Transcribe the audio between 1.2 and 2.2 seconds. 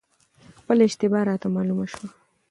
راته معلومه شوه،